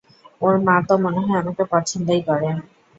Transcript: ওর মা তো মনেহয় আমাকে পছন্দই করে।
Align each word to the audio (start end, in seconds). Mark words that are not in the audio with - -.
ওর 0.41 0.55
মা 0.65 0.75
তো 0.87 0.93
মনেহয় 1.03 1.39
আমাকে 1.41 1.63
পছন্দই 1.73 2.21
করে। 2.27 2.49